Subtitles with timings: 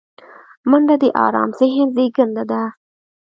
[0.69, 2.61] منډه د آرام ذهن زیږنده ده